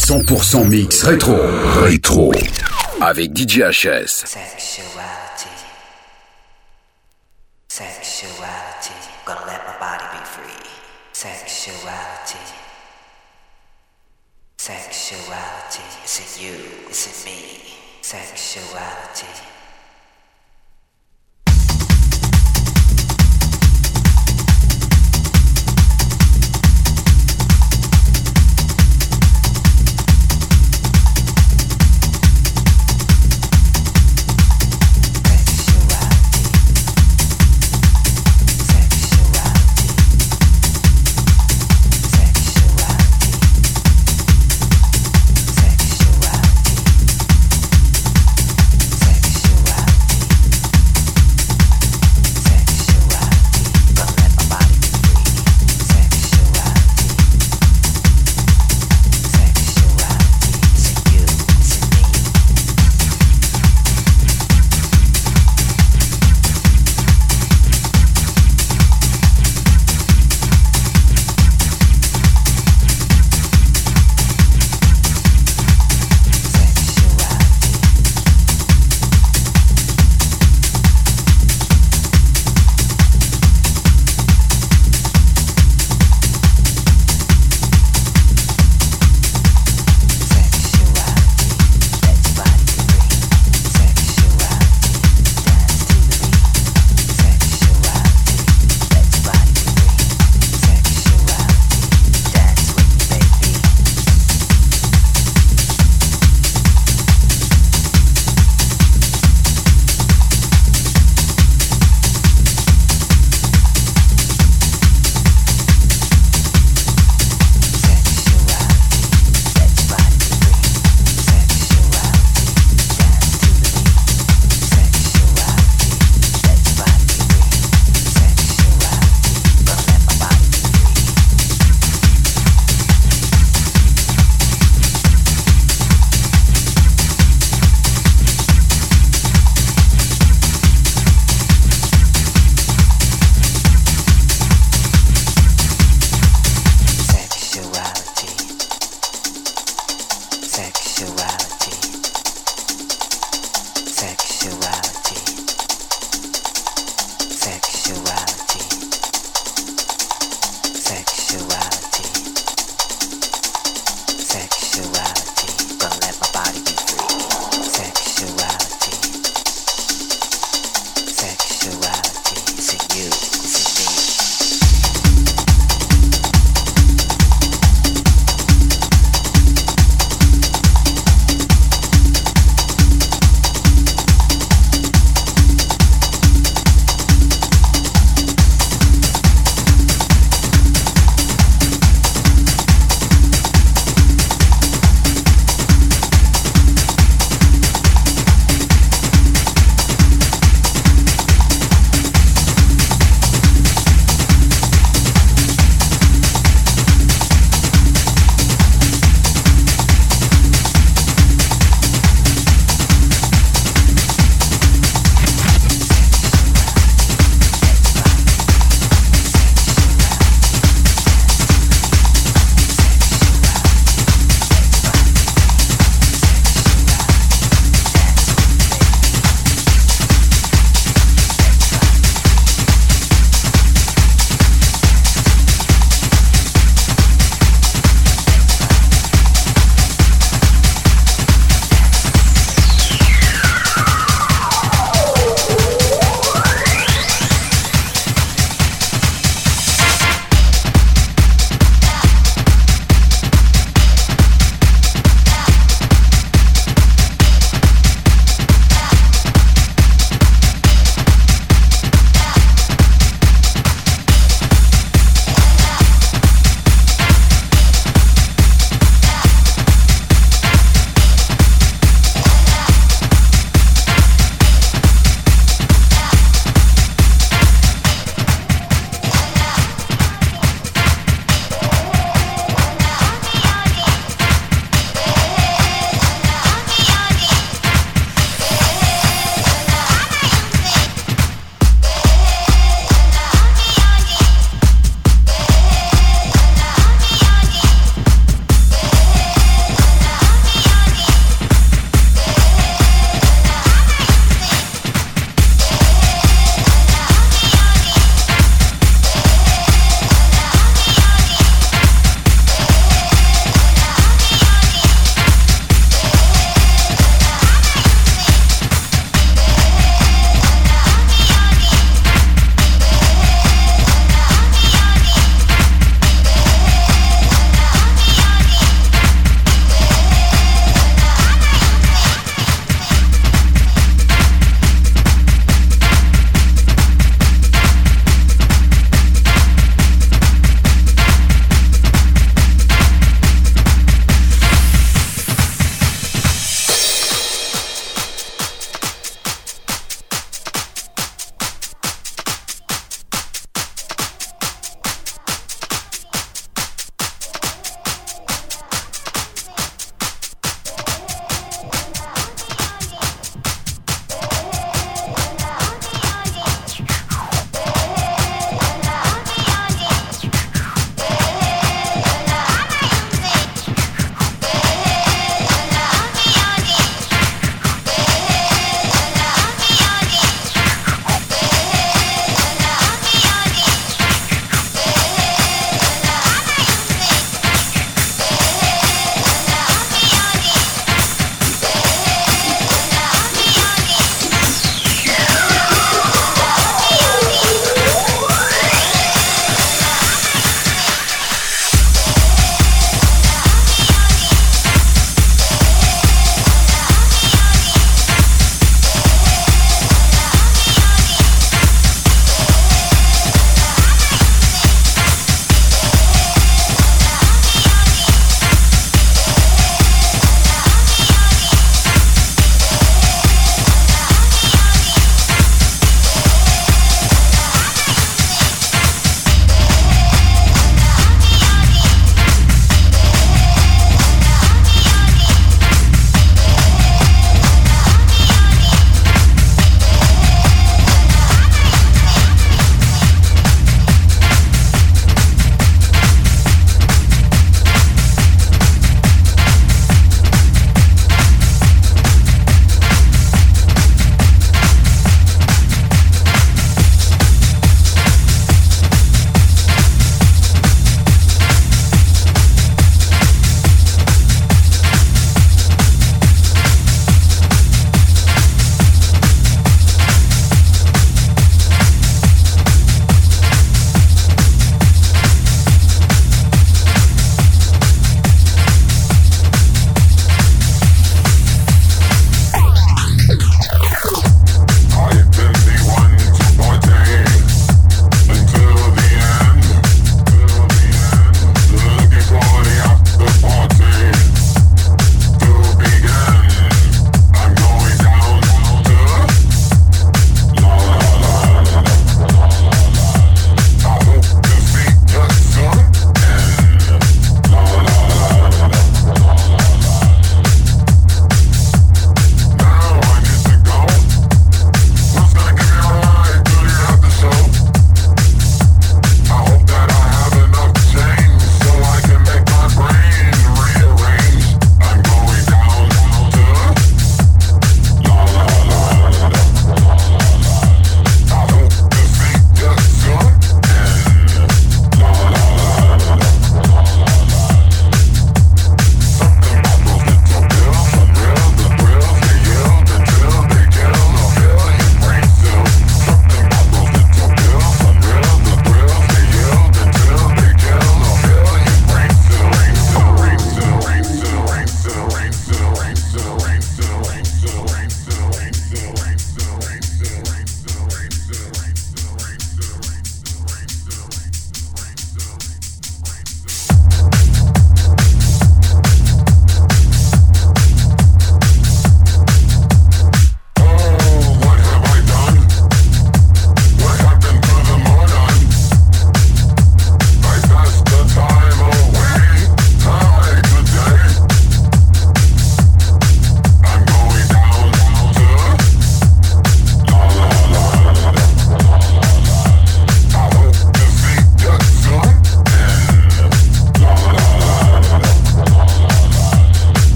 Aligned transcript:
100% 0.00 0.66
mix 0.66 1.02
rétro. 1.04 1.36
Rétro. 1.82 2.32
Avec 3.00 3.32
DJHS. 3.32 4.24
Sexuality. 4.26 5.50
Sexuality. 7.68 8.94
Gonna 9.24 9.46
let 9.46 9.60
my 9.66 9.78
body 9.78 10.04
be 10.12 10.24
free. 10.24 10.70
Sexuality. 11.12 12.38
Sexuality. 14.56 15.84
It's 16.02 16.42
you? 16.42 16.54
It's 16.88 17.06
in 17.06 17.30
me? 17.30 17.76
Sexuality. 18.00 19.59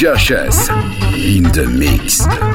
HS. 0.00 0.70
In. 1.14 1.42
The 1.52 1.66
mix. 1.66 2.49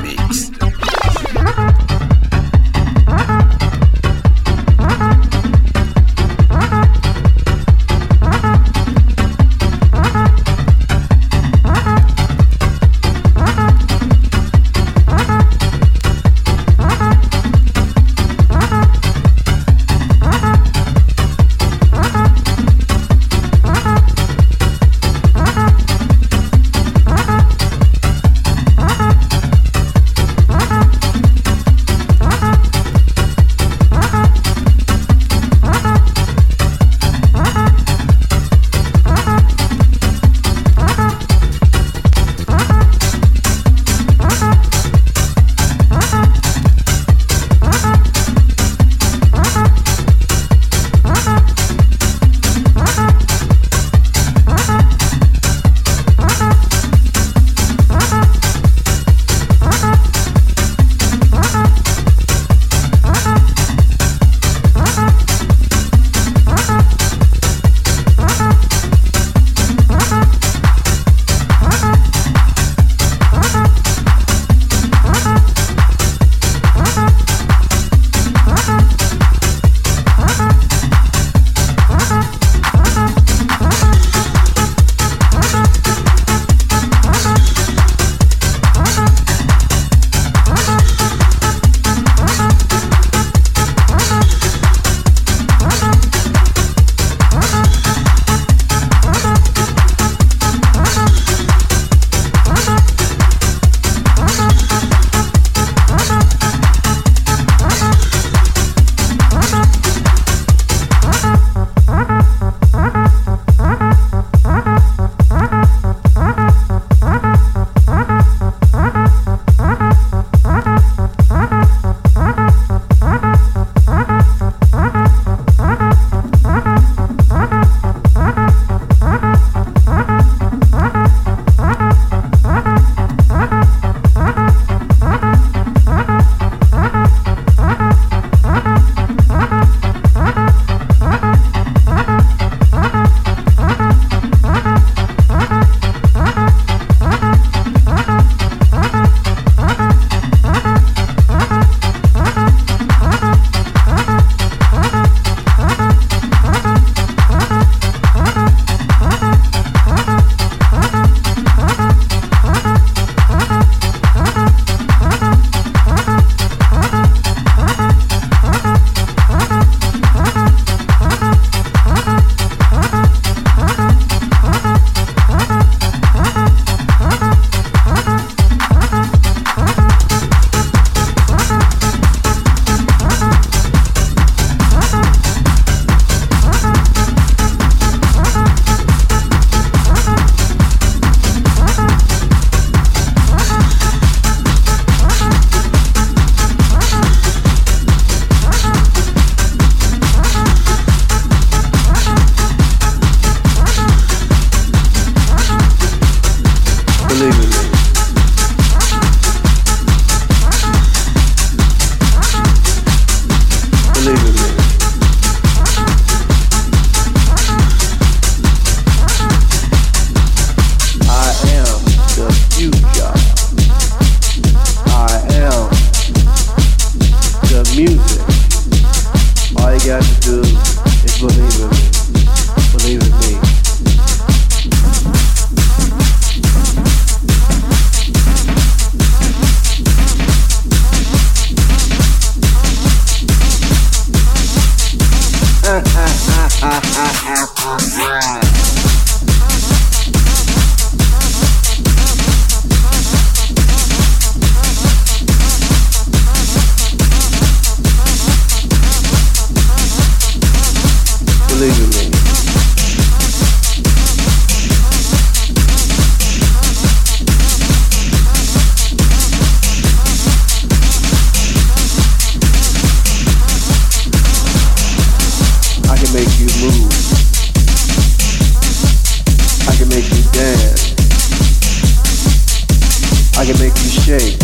shake. 284.02 284.36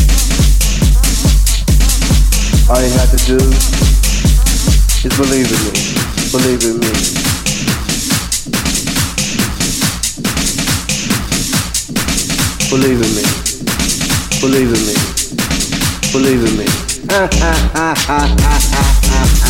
All 2.70 2.80
you 2.82 2.92
have 2.96 3.12
to 3.12 3.18
do 3.26 3.38
is 5.04 5.14
believe 5.18 5.52
in 5.52 5.60
me. 5.66 5.72
Believe 6.32 6.64
in 6.64 6.80
me. 6.80 6.92
Believe 12.70 13.02
in 13.02 13.12
me. 13.16 13.24
Believe 14.40 14.72
in 14.72 14.82
me. 14.88 14.96
Believe 16.12 16.44
in 16.46 16.54
me. 16.58 16.68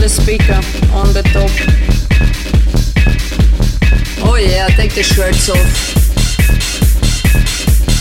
the 0.00 0.08
speaker, 0.08 0.60
on 0.96 1.12
the 1.12 1.22
top. 1.28 1.50
Oh 4.24 4.36
yeah, 4.36 4.68
take 4.68 4.94
the 4.94 5.02
shirts 5.02 5.50
off. 5.50 5.68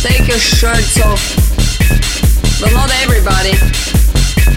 Take 0.01 0.27
your 0.27 0.39
shirts 0.39 0.95
off. 1.03 1.19
But 2.61 2.71
not 2.71 2.89
everybody. 3.03 3.51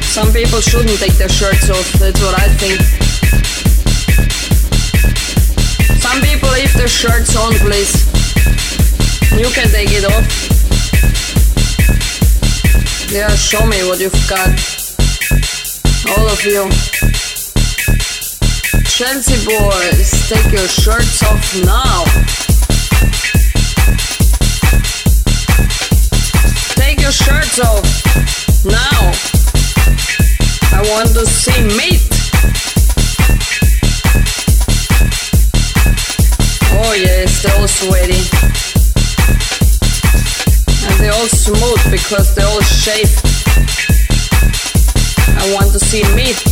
Some 0.07 0.32
people 0.32 0.61
shouldn't 0.61 0.99
take 1.01 1.14
their 1.14 1.28
shirts 1.28 1.68
off, 1.68 1.90
that's 1.99 2.20
what 2.22 2.38
I 2.38 2.47
think. 2.62 2.78
Some 5.99 6.20
people 6.22 6.51
leave 6.51 6.72
their 6.74 6.86
shirts 6.86 7.34
on, 7.34 7.55
please. 7.55 8.07
You 9.34 9.51
can 9.51 9.66
take 9.66 9.90
it 9.90 10.05
off. 10.05 10.26
Yeah, 13.11 13.34
show 13.34 13.66
me 13.66 13.82
what 13.88 13.99
you've 13.99 14.12
got. 14.28 14.49
All 16.16 16.28
of 16.28 16.45
you. 16.45 16.91
Chelsea 19.03 19.44
boys, 19.44 20.28
take 20.28 20.53
your 20.53 20.68
shirts 20.68 21.24
off 21.24 21.57
now. 21.64 22.05
Take 26.76 27.00
your 27.00 27.11
shirts 27.11 27.59
off 27.59 27.82
now. 28.64 29.11
I 30.70 30.86
want 30.88 31.09
to 31.14 31.26
see 31.26 31.62
meat. 31.76 32.07
Oh 36.70 36.94
yes, 36.94 37.42
they're 37.42 37.59
all 37.59 37.66
sweaty. 37.66 38.22
And 40.86 41.00
they're 41.00 41.12
all 41.12 41.26
smooth 41.26 41.90
because 41.90 42.36
they're 42.36 42.46
all 42.46 42.62
shaved. 42.62 43.20
I 45.26 45.53
want 45.57 45.72
to 45.72 45.80
see 45.80 46.05
meat. 46.14 46.51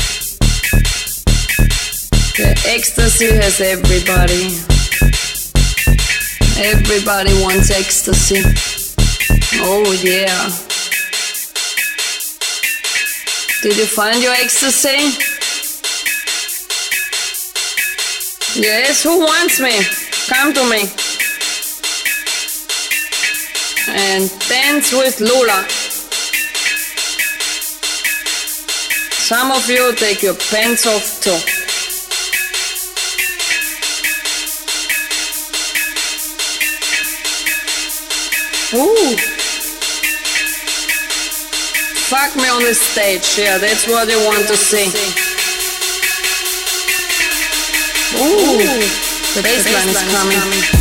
The 2.41 2.57
ecstasy 2.69 3.27
has 3.27 3.61
everybody. 3.61 4.57
Everybody 6.57 7.33
wants 7.43 7.69
ecstasy. 7.69 8.41
Oh 9.61 9.85
yeah. 10.01 10.49
Did 13.61 13.77
you 13.77 13.85
find 13.85 14.23
your 14.23 14.33
ecstasy? 14.33 15.13
Yes, 18.59 19.03
who 19.03 19.19
wants 19.19 19.59
me? 19.59 19.77
Come 20.27 20.51
to 20.55 20.63
me. 20.67 20.89
And 23.87 24.31
dance 24.49 24.91
with 24.91 25.21
Lula. 25.21 25.63
Some 29.29 29.51
of 29.51 29.69
you 29.69 29.93
take 29.93 30.23
your 30.23 30.33
pants 30.33 30.87
off 30.87 31.21
too. 31.21 31.50
Ooh. 38.73 39.17
Fuck 42.07 42.35
me 42.37 42.47
on 42.47 42.63
the 42.63 42.73
stage, 42.73 43.37
yeah, 43.37 43.57
that's 43.57 43.85
what 43.85 44.07
you 44.07 44.17
want 44.25 44.47
to 44.47 44.55
see. 44.55 44.87
Ooh, 48.15 48.57
the 49.35 49.41
bassline 49.41 49.89
is 49.89 50.01
coming. 50.13 50.80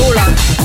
Dance 0.00 0.59